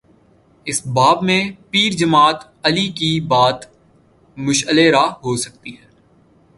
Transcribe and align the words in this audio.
اس 0.65 0.87
باب 0.87 1.23
میں 1.23 1.51
پیر 1.69 1.91
جماعت 1.91 2.43
علی 2.63 2.87
کی 2.87 3.19
بات 3.19 3.65
مشعل 4.37 4.79
راہ 4.79 5.09
ہو 5.23 5.35
سکتی 5.35 5.71
ہے۔ 5.71 5.89